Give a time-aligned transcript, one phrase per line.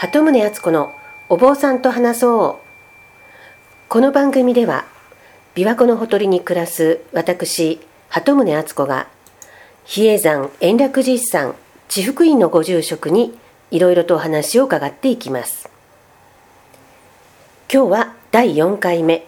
[0.00, 0.94] 鳩宗敦子の
[1.28, 2.66] お坊さんと話そう。
[3.90, 4.86] この番組では
[5.54, 9.08] 琵琶湖のほとりに暮らす私鳩宗敦子が
[9.84, 11.54] 比叡山延暦寺さん
[11.88, 13.38] 地福院のご住職に
[13.70, 15.68] いろいろとお話を伺っていきます。
[17.70, 19.26] 今日は第4回目。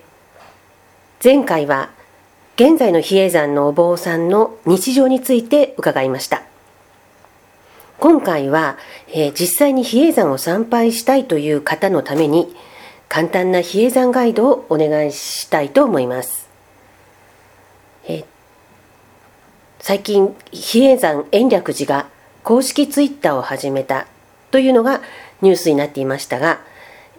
[1.23, 1.91] 前回は
[2.57, 6.43] 現在の比叡山のお坊さんの日常について伺いました。
[8.03, 12.53] 今回は、えー、実際に比叡山を参拝したいという方のために
[13.09, 16.49] 簡単な比叡山ガイドをお願いしたいと思います。
[18.09, 18.25] えー、
[19.79, 22.09] 最近比叡山延暦寺が
[22.43, 24.09] 公式ツイッターを始めた
[24.51, 25.01] というのが
[25.41, 26.59] ニュースになっていましたが、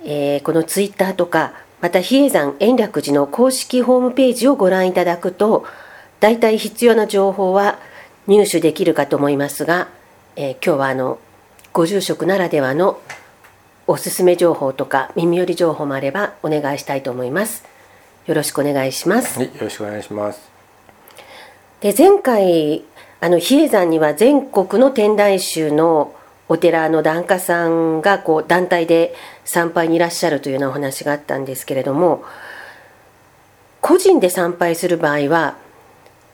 [0.04, 5.66] えー、このツイッターとかまた比叡山延暦寺の公式ホームページをご覧いただくと
[6.20, 7.80] 大体必要な情報は
[8.28, 9.88] 入手できるかと思いますが
[10.36, 11.20] えー、今日はあの
[11.74, 13.00] ご住職ならではの
[13.86, 17.66] おすすめ情報とか耳寄り情報もあればお願いしたいと思います。
[18.26, 19.38] よろしくお願いします。
[19.40, 20.50] はい、よろしくお願いします。
[21.82, 22.84] で前回
[23.22, 26.16] あの比叡山には全国の天台宗の
[26.50, 29.14] お寺の檀家さんがこう団体で
[29.46, 32.24] 参拝にいらっしゃるというようなお話があったんですけれども
[33.82, 35.58] 個人で参拝する場合は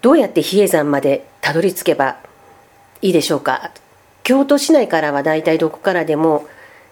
[0.02, 2.18] どうやって比叡山までたどり着けば
[3.02, 3.72] いいでしょうか？
[4.30, 6.46] 京都市内からは大体どこからでも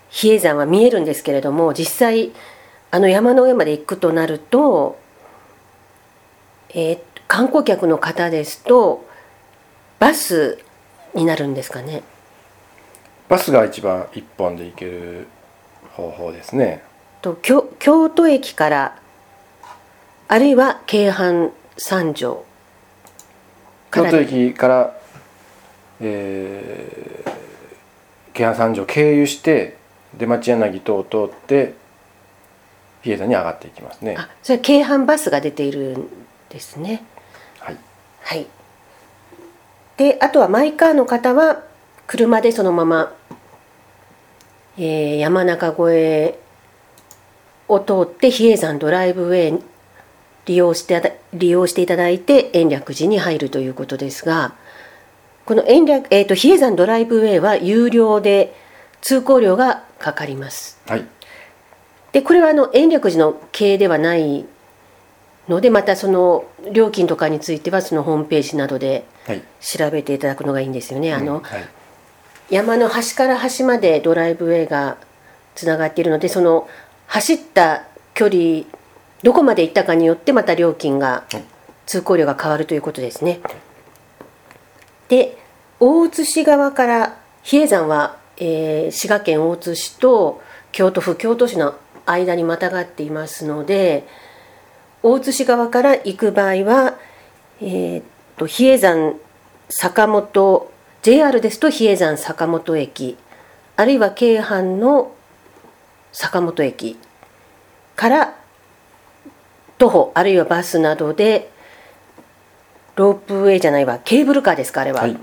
[0.10, 2.32] 比叡山は見えるんですけれども実際
[2.90, 4.98] あの山の上まで行くとなると、
[6.72, 9.08] えー、観光客の方ですと
[10.00, 10.58] バス
[11.14, 12.02] になるんですかね。
[13.30, 15.28] バスが一番一本で行ける
[15.92, 16.82] 方法ですね。
[17.22, 19.00] と京京都駅から
[20.28, 22.44] あるいは京阪三条
[23.92, 24.98] 京都駅から
[26.00, 27.17] えー、
[28.38, 29.78] 京阪三条経由して
[30.16, 31.74] 出町柳等を通って
[33.02, 34.16] 比叡山に上がっていきますね。
[34.16, 36.08] あそれは京阪バスが出ているん
[36.50, 37.04] ですね。
[37.60, 37.78] はい。
[38.22, 38.46] はい。
[39.98, 41.64] であとはマイカーの方は
[42.06, 43.12] 車でそのまま、
[44.78, 46.40] えー、山中越え
[47.68, 49.64] を通って比叡山ドライブウェイ
[50.46, 54.54] 利用して利用していただいて延暦寺に入るということですが
[55.48, 58.54] この延暦、えーと、比叡山ドライブウェイは有料で
[59.00, 60.78] 通行料がかかります。
[60.86, 61.06] はい、
[62.12, 64.46] でこれはあの延暦寺の経営ではない
[65.48, 66.44] のでまたその
[66.74, 69.06] 料金とかについてはそのホームページなどで
[69.62, 71.14] 調べていただくのがいいんですよね。
[71.14, 71.64] はい、あの、うんはい、
[72.50, 74.98] 山の端から端までドライブウェイが
[75.56, 76.68] つながっているのでその
[77.06, 78.66] 走った距離
[79.24, 81.24] どこまで行ったかによってまた料金が、
[81.86, 83.40] 通行料が変わるということですね。
[85.10, 85.38] で
[85.80, 90.42] 大津市側から比叡山は、えー、滋賀県大津市と
[90.72, 91.76] 京都府京都市の
[92.06, 94.08] 間にまたがっていますので
[95.04, 96.98] 大津市側から行く場合は、
[97.62, 98.04] えー
[98.38, 99.16] と、比叡山
[99.70, 103.18] 坂本 JR ですと比叡山坂本駅
[103.76, 105.14] あるいは京阪の
[106.12, 106.98] 坂本駅
[107.96, 108.36] から
[109.78, 111.52] 徒歩あるいはバスなどで
[112.98, 115.18] ロープウェイじゃないわケーブルカーですかあれは、はい、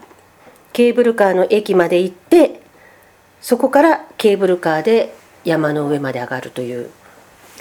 [0.72, 2.62] ケーブルカーの駅まで行って
[3.40, 5.14] そこからケーブルカーで
[5.44, 6.88] 山の上まで上がるという。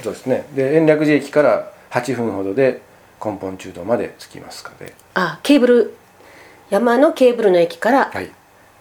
[0.02, 0.48] そうですね。
[0.56, 2.82] で延暦寺駅から8分ほどで
[3.24, 5.96] 根本中道まで着きますかであケーブル
[6.70, 8.12] 山のケーブルの駅から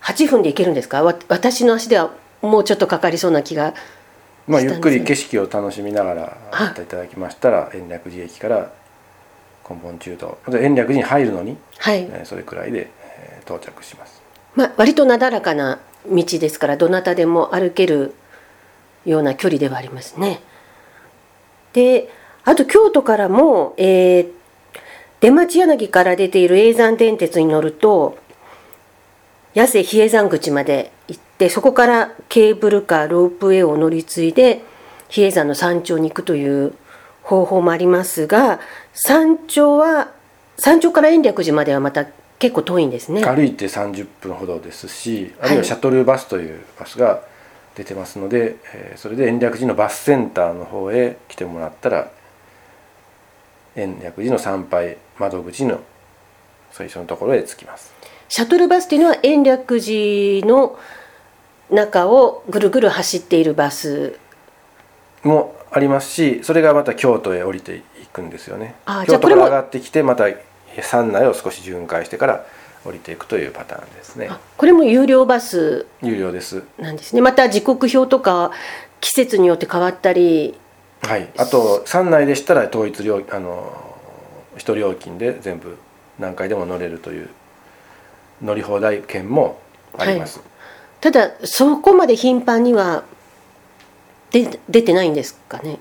[0.00, 3.74] 8分で行けるんですか、はい、私の足ではもうちょっとかかりそうな気が
[4.46, 6.38] まあ、ゆっくり景色を楽しみながら
[6.70, 8.72] っていただきましたら延暦寺駅から
[9.68, 14.22] 根本中と延暦寺に入るのに、はいえー、それくらいで、えー、到着します、
[14.54, 18.14] まあ、割となだらかな道ですからどなたでも歩ける
[19.04, 20.40] ような距離ではありますね。
[21.72, 22.08] で
[22.44, 24.30] あと京都からも、えー、
[25.20, 28.18] 出町柳から出ている叡山電鉄に乗ると
[29.54, 34.62] 八瀬比叡山口まで行ってそこからケーブルカーロープウェイを乗り継いで
[35.08, 36.74] 比叡山の山頂に行くという
[37.22, 38.60] 方法もありますが
[38.92, 40.12] 山頂は
[40.58, 42.06] 山頂から延暦寺まではまた
[42.38, 43.22] 結構遠いんですね。
[43.24, 47.22] 歩いて30分ほどですしあるいはシャトルバスというバスが
[47.76, 52.10] 出てますので、はい、えー、それで延暦寺のバスセンターの方へ来てもらったら
[53.76, 55.80] 延暦寺の参拝窓口の
[56.72, 57.94] 最初のところへ着きます。
[58.28, 60.78] シャトルバスというのは延暦寺の
[61.70, 64.18] 中をぐるぐる走っているバス？
[65.22, 67.82] もありますしそれがまた京都へ降りてい
[68.12, 68.74] くんですよね。
[69.06, 70.26] 京都から上がってきてまた
[70.82, 72.44] 山内を少し巡回してから
[72.84, 74.30] 降りていくというパターンですね。
[74.56, 76.64] これも有料バス有料です。
[76.78, 77.22] なんですね。
[77.22, 78.52] また時刻表とか
[79.00, 80.54] 季節によって変わったり
[81.00, 81.28] はい。
[81.36, 83.92] あと山内でしたら統一料あの
[84.56, 85.78] 一料金で全部
[86.18, 87.28] 何回でも乗れるという
[88.42, 89.60] 乗り放題券も
[89.96, 90.48] あります、はい、
[91.00, 93.04] ただそこまで頻繁には
[94.32, 95.78] で出てないんですかね？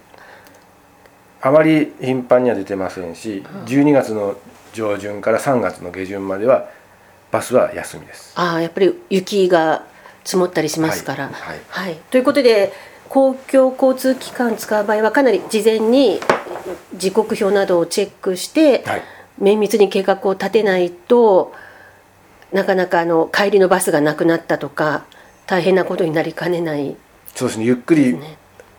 [1.42, 4.38] あまり頻繁には出てませんし12月の
[4.74, 6.69] 上旬から3月の下旬までは
[7.31, 8.33] バスは休みです。
[8.36, 9.86] ああやっぱり雪が
[10.24, 11.59] 積もったりしますから、はい、はい。
[11.68, 12.71] はい、ということで
[13.09, 16.19] 公共交通機関使う場合はかなり事前に
[16.95, 19.01] 時刻表などをチェックして、はい、
[19.39, 21.53] 綿密に計画を立てないと
[22.53, 25.06] なかなかあの帰りのバスがなくなったとか
[25.48, 26.95] 大変なことになりかねない、
[27.36, 27.65] そうですね。
[27.65, 28.18] ゆっくり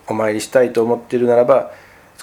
[0.08, 1.72] お参りしたいと思っているならば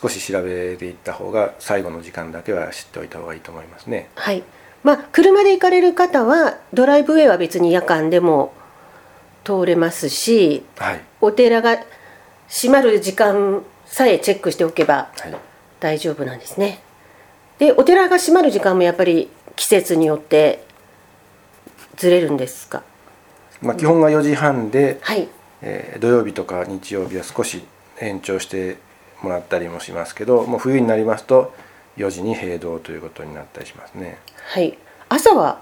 [0.01, 4.09] 少し調べていった方が最後の時間だけは知っておいた方がいいと思いますね。
[4.15, 4.43] はい。
[4.83, 8.53] まあ、車で行かれる方はドライブウェイは別に夜間でも
[9.43, 11.77] 通れますし、はい、お寺が
[12.47, 15.09] 閉まる時間さえチェックしておけば
[15.81, 16.81] 大丈夫なんですね。
[17.57, 20.63] でお寺が閉まる時間もやっぱり季節によって
[21.97, 22.83] ずれるんですか、
[23.61, 25.27] まあ、基本が4時半で、はい
[25.61, 27.63] えー、土曜日とか日曜日は少し
[27.99, 28.77] 延長して
[29.21, 31.53] もらったりもしますけどもう冬になりますと
[31.97, 34.19] 4時に閉道ということになったりしますね。
[34.53, 34.77] はい。
[35.09, 35.61] 朝は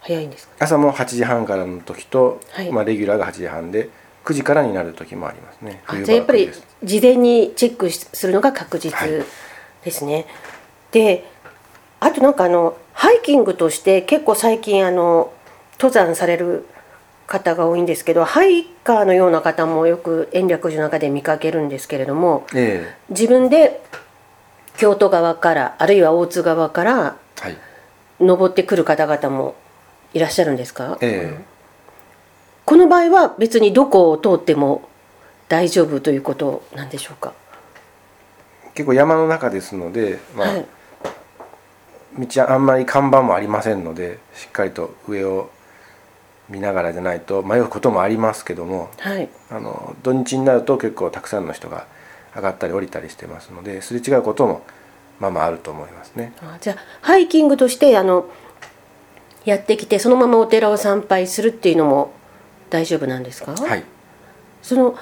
[0.00, 0.54] 早いんですか？
[0.60, 3.90] 朝も8時半からの時と、はい、まあ、レギュラーが8時半で
[4.24, 5.82] 9時からになる時もありますね。
[6.04, 6.50] じゃあやっぱり
[6.84, 8.94] 事前にチェックするのが確実
[9.84, 10.26] ですね、はい、
[10.92, 11.24] で
[12.00, 15.32] あとなんかあのハイキングとして結構最近あの
[15.72, 16.66] 登山される
[17.28, 23.82] 方が多いんですけどハイカーのような方もよく延暦寺の中で見かけるんですけれども、ええ、自分で
[24.78, 27.16] 京都側からあるいは大津側から
[28.18, 29.54] 登ってくる方々も
[30.14, 31.44] いらっしゃるんですか、ええ、
[32.64, 34.88] この場合は別にどこを通っても
[35.48, 37.34] 大丈夫ということなんでしょうか？
[38.74, 40.66] 結構山の中ですので、まあ、はい、
[42.26, 45.50] 道はあんまり看板もありませんのでしっかりと上を
[46.48, 51.86] 見ながらじゃないと迷うこともありますけども、はい、あの土日になると結構たくさんの人が
[52.34, 54.62] 上がったり降りたりしてますのですれ違うことも
[55.20, 56.32] まあまああると思いますね。
[56.40, 58.28] あじゃあハイキングとしてあの
[59.44, 62.12] やってきてそのままお寺を参拝するっていうのも
[62.70, 63.84] 大丈夫なんですか、はい、
[64.62, 64.96] その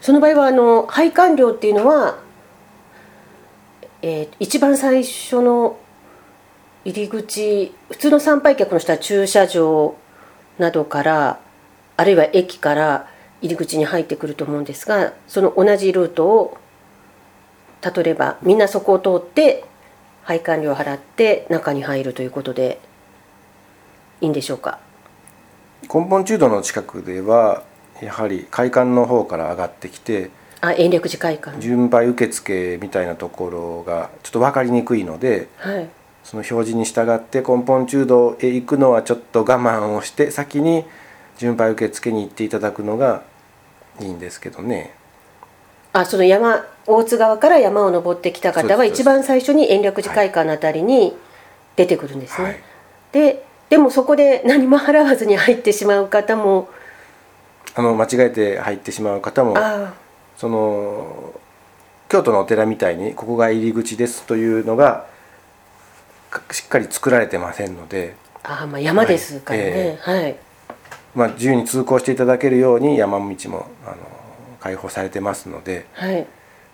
[0.00, 2.18] その場合はあの拝観料っていうのは、
[4.02, 5.78] えー、一番最初の
[6.84, 9.96] 入り口普通の参拝客の人は駐車場
[10.58, 11.40] などから
[11.96, 13.08] あるいは駅から
[13.40, 16.58] 入り口に入ってくると思うんですがその同じルートを
[17.80, 19.64] たどればみんなそこを通って
[20.22, 22.80] 配管料を払って中に入るということで
[24.20, 24.78] いいんでしょうか？
[25.92, 27.64] 根本中道の近くでは
[28.00, 31.58] やはり会館の方から上がってきてあ延暦寺会館。
[31.58, 35.88] 順配受付みたいなところがちょっと分かりにくいので、はい、
[36.24, 40.84] その表示に従って根本中道へ行くのはちょっと我慢をして先に
[41.38, 43.22] 順配受付に行っていただくのが
[44.00, 44.94] いいんですけどね。
[45.92, 51.14] あその山大津川から山を登ってきた方は一番最初に延暦寺会館のあたりに
[51.76, 52.44] 出てくるんですね。
[52.44, 52.60] はい、
[53.12, 56.68] ででもそこで何も払わずに入ってしまう方も
[57.74, 59.56] あの間違えて入ってしまう方も
[60.36, 61.32] その
[62.08, 65.06] 京都のお寺みたいにここが入り口ですというのが
[66.50, 68.14] しっかり作られてませんので。
[68.44, 70.36] あまあ山ですからね、はい、えーはい、
[71.14, 73.96] まあ、自由に通行していただけるように山道もあの
[74.60, 76.26] 開放されてますので、はい、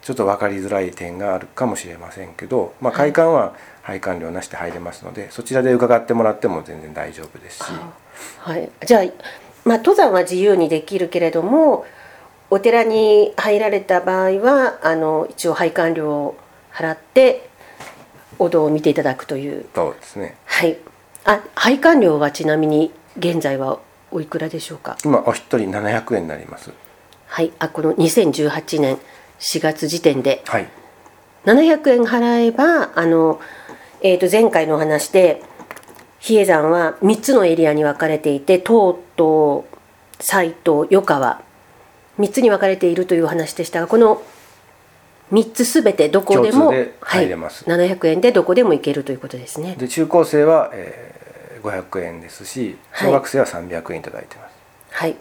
[0.02, 7.72] ちょっと分かりづらい点があるかもしれませんけど、まあ、会館は配管料なしで入れますのでそちらで伺ってもらっても全然大丈夫ですし。
[8.40, 9.02] はい、じゃあ、
[9.64, 11.84] まあ、登山は自由にできるけれども
[12.50, 16.36] お寺に入られた場合はあの一応配管料を
[16.72, 17.47] 払って
[18.38, 19.66] お堂を見ていただくという。
[19.74, 20.36] そうですね。
[20.44, 20.78] はい。
[21.24, 23.80] あ配管料はちなみに現在は
[24.10, 24.96] おいくらでしょうか？
[25.04, 26.72] 今お一人700円になります。
[27.26, 27.52] はい。
[27.58, 28.98] あこの2018年
[29.38, 30.68] 4月時点で、はい、
[31.44, 33.40] 700円払えばあの、
[34.02, 35.42] えー、と前回のお話で
[36.18, 39.62] 比叡山は3つのエリアに分かれていて東東
[40.20, 41.40] 斎藤余川
[42.18, 44.20] 3つに分かれているという話でしたがこの
[45.32, 49.76] 3つすべてどこでも入れます、はい、700円でどこでも行けるということですね。
[49.78, 54.54] で中高生は、えー、500円ですし小学生は300円いただいてます。
[54.90, 55.16] はい。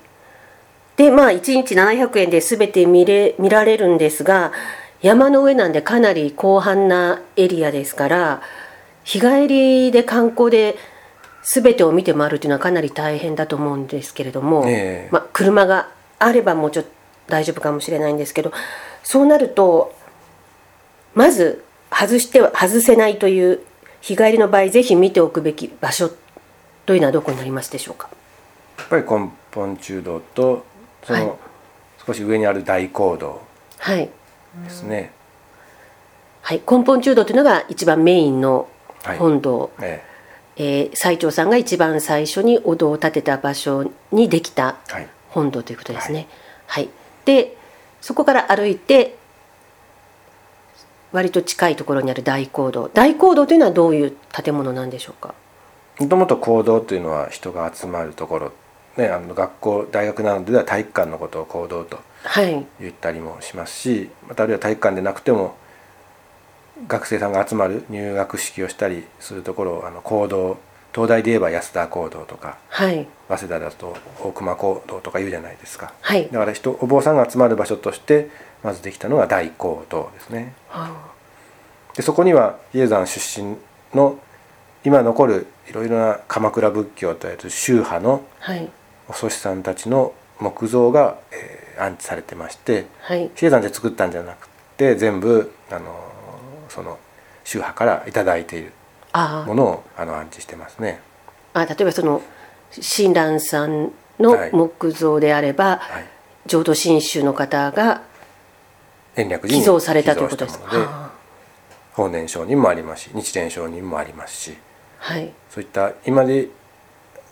[0.95, 4.51] でまあ1日700円で全て見れ見られるんですが
[5.01, 8.41] 山の上なんでかなり広範なエリアですから
[9.03, 10.75] 日帰りで観光で
[11.43, 16.89] 全てを見て回るというのはかなり大変だと思うんですけれども、えー、まあ、車があればもうちょっと
[17.27, 18.51] 大丈夫かもしれないんですけど
[19.03, 19.93] そうなると
[21.17, 23.59] まず外しては外せないという
[24.01, 26.11] 日帰りの場合ぜひ見ておくべき場所
[26.85, 28.07] というのはどこになりますでしょうか？
[28.77, 30.63] やっぱり根本中道と
[31.03, 31.39] その
[32.05, 33.41] 少し上にある大講堂
[33.83, 34.11] で
[34.69, 35.11] すね、
[36.43, 38.69] はい、根本中道というのが一番メインの
[39.17, 40.03] 本堂、はいえ。
[40.57, 44.77] えー、最澄さんが一番最初にお堂を建てた場所にできた
[45.29, 46.27] 本堂ということですね。
[46.67, 46.93] はい、はい、
[47.25, 47.57] で
[48.01, 49.17] そこから歩いて
[51.11, 55.33] 割と近いところにある大講堂大講堂というのはどういう建物なんでしょうか？
[55.99, 58.51] もともと講堂というのは人が集まるところ、
[58.97, 61.99] ね、あの学校大学などでは体育館のことを講堂と
[62.79, 65.55] 言ったりもしますし、はい、またあるいは体育館でなくても
[66.87, 70.59] 学生さんが集まる入学式をしたりするところをあの講堂
[70.97, 78.31] 東大で言えば安田講堂とか、はい、早稲田だと大隈講堂とか言うじゃないですか、はい、だから人お坊さんが集まる場所として
[78.63, 80.55] まずできたのが大講堂ですね。
[80.69, 83.57] はあ、でそこには比叡山出身
[83.93, 84.17] の
[84.83, 88.23] 今残るいろいろな鎌倉仏教といわれる宗派の
[89.07, 96.11] お祖師さんたちの木像が、えー、安置されてまして、はい、比叡山で作ったんじゃなくて全部あの
[96.69, 96.97] その
[97.43, 98.71] 宗派から頂いている
[99.13, 100.99] ものをあの安置してますね。
[101.53, 102.21] あ例えばその
[102.71, 106.05] 親鸞さんの木像であれば、はい、
[106.45, 108.01] 浄土真宗の方が
[109.15, 111.11] 寄贈されたということですか？
[111.93, 114.57] 法然上人もありますし日蓮上人もありますし、
[114.99, 116.47] はい、そういった今で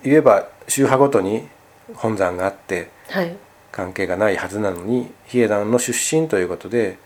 [0.03, 1.47] 言えば宗派ごとに
[1.93, 3.35] 本山があって、はい、
[3.71, 6.97] 関係がないはずなのに比叡山の出身ということで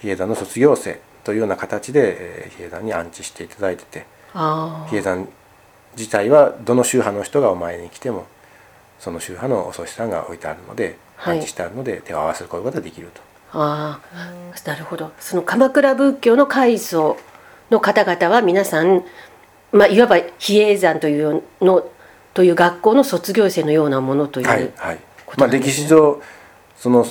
[0.00, 5.28] 比叡山の卒業生というような形で、えー、比叡山に安置していただいてて比叡山
[5.96, 8.26] 自体はどの宗派の人がお参りに来ても
[8.98, 13.20] その宗派のお祖師さんが置いてあるので、安置してあるので手を合わせることができると。
[13.52, 15.12] ああなるほど。
[15.20, 17.18] その鎌倉仏教の開祖
[17.70, 19.04] の方々は皆さん、
[19.72, 21.86] まあ、いわば比叡山というの
[22.32, 24.98] という学校の卒業生のようなものという、はいはい。
[25.36, 26.20] まあ、歴史上
[26.76, 27.04] その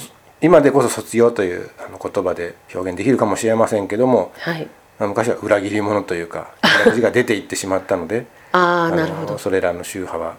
[0.43, 4.67] 今でこそ卒業というあの言葉で表現できるかもしれませんけども、はい、
[5.00, 6.53] まあ、昔は裏切り者というか
[6.85, 9.38] 裏が出ていってしまったので あなるほど。
[9.38, 10.35] それらの宗派は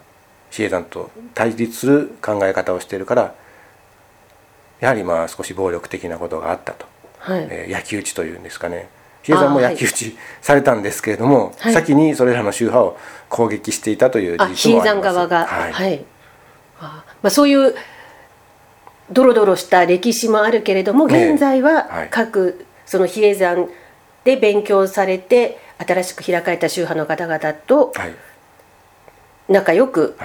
[0.51, 3.33] 比叡山と対立する考え方をしているから
[4.79, 6.85] やはりまあ少し暴力的なことがあったと、
[7.17, 7.47] はい。
[7.49, 8.89] えー、焼き討ちというんですかね。
[9.23, 12.97] 比叡山も焼き討ちされたんですけれども、はい、先にそれらの宗派を
[13.27, 14.67] 攻撃していたという事実もあります。
[14.69, 16.05] 比叡山側が、はい、はい、
[16.79, 17.73] あまあ、そういう
[19.11, 23.69] ドロドロした歴史もあるけれども現在は各その比叡山
[24.23, 27.93] で勉強されて新しく開かれた宗派の方々と
[29.47, 30.17] 仲良く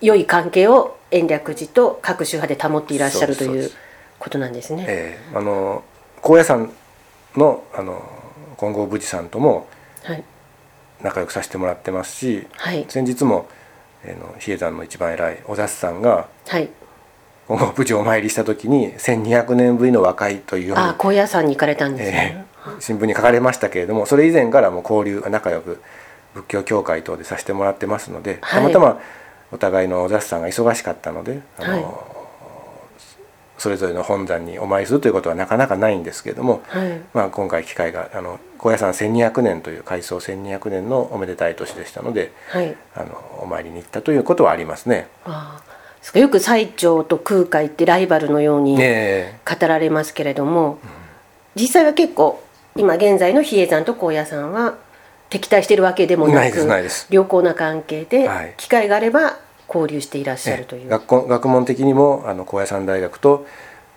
[0.00, 3.70] 良い関係を延暦寺と各宗派で保っていらっしゃるという
[4.18, 4.84] ことなんですね。
[4.88, 5.84] えー、あの
[6.20, 6.72] 高野山
[7.36, 8.02] のあの
[8.58, 9.68] 金剛仏さんとも
[11.00, 13.48] 仲良くさせてもらってますし、はい、先日も、
[14.04, 16.68] えー、の比叡山の一番偉いお雑さんが、はい
[17.74, 25.80] 部長お参りした時に1200年ぶりの和解というあ高野山に行かれたんですね、えー、新聞に書かれましたけれどもそれ以前からも交流仲良く
[26.34, 29.00] 仏教協会等でさせてもらってますので、はい、たまたま
[29.50, 31.84] お互いのお雑さんが忙しかったのであの、はい、
[33.56, 42.32] それぞれの本山にお参りするということはなかなかないんですけれども、はい、まあ、今回機会があの高野山1200年という改装1200年のおめでたい年でしたので、
[42.94, 45.08] あのお参りに行ったということはありますね。
[45.24, 45.62] あ
[46.14, 48.82] よく最澄と空海ってライバルのように語
[49.66, 50.78] られますけれども、
[51.54, 52.42] 実際は結構
[52.76, 54.78] 今現在の比叡山と高野山は
[55.28, 56.66] 敵対しているわけでもなく
[57.10, 59.36] 良好な関係で、機会があれば
[59.68, 60.88] 交流していらっしゃるという。
[60.88, 63.46] 学学問的にもあの高野山大学と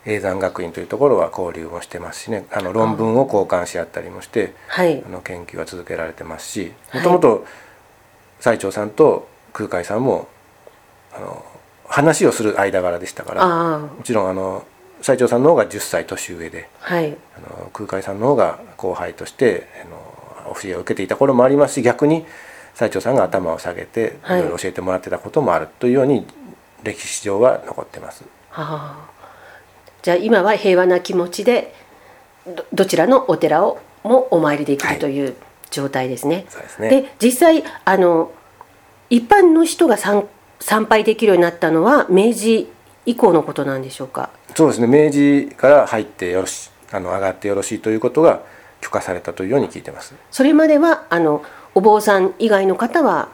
[0.06, 2.46] 永山学院というところは交流もしてますしね。
[2.51, 7.46] あの論文を交換し合ったりもして、はい、あの研究は続けられてますしもともと
[8.39, 10.27] 最澄さんと空海さんも
[11.13, 11.46] あの
[11.91, 14.65] 話をする間柄でしたからもちろんあの
[15.01, 19.89] 斉長さんの方が10歳年上で、はい、あの空海さんの方が後輩としてあ
[20.50, 22.25] の教えを受けていた頃もありますし逆に
[22.75, 24.29] 斉長さんが頭を下げてい。
[24.29, 26.25] ろいろ教えてもらってたこともあるというように
[26.83, 28.24] 歴史上は残ってます。
[28.50, 29.10] はあ、
[30.01, 31.74] じゃあ今は平和な気持ちで
[32.71, 35.36] どちらのお寺をもお参りできるという
[35.69, 36.45] 状態ですね。
[36.79, 38.31] はい、で、ね、実際あの
[39.10, 40.25] 一般の人が参
[40.62, 42.70] 参拝できるようになったのは明治
[43.06, 44.30] 以降のことなんでしょうか？
[44.56, 44.88] そうですね。
[44.88, 48.41] 明治から入ってよろしあの上がってよろしいということが
[48.80, 50.13] 許可されたというように聞いてます。
[50.30, 53.30] それまではあのお坊さん以外の方は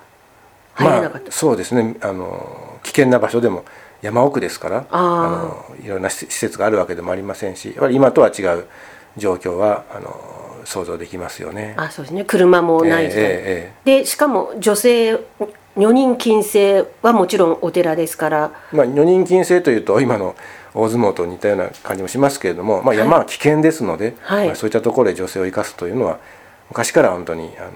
[0.75, 1.97] 入れなかった、まあ、そうですね。
[2.01, 3.65] あの危険な場所でも
[4.01, 8.67] 山奥ですからあのいろんな施設があるわけでもありませんしやっぱり今とは違う
[9.17, 11.73] 状況はあの想像できますよね。
[11.77, 12.23] あそうですね。
[12.25, 15.19] 車もない時代、えーえー、でしかも女性
[15.77, 20.35] 女人禁制はもちろんお寺ですから、まあ、女人禁制というと今の
[20.73, 26.19] 大相撲と似たような感じもしますけれども、まあ、山は危険ですので、はい、まあ、そういったところで女性を生かすというのは
[26.69, 27.71] 昔から本当にあの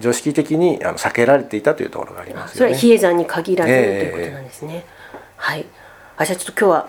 [0.00, 4.84] 常識的にあの避けられていたというところがあります、ね、それは比叡山に限らず、えー、ということなんですね。
[5.36, 5.66] はい。
[6.16, 6.88] あじゃあちょっと今日は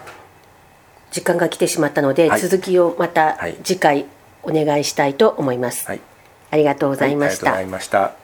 [1.12, 4.06] 時間が来てしまったので、はい、続きをまた次回
[4.44, 5.88] お願いしたいと思います。
[5.88, 6.02] はい、
[6.52, 7.48] ありがとうございました。
[7.48, 8.23] ありがとうございました。